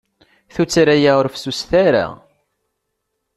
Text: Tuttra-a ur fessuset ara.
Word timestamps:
Tuttra-a 0.53 1.11
ur 1.19 1.27
fessuset 1.33 1.71
ara. 1.85 2.07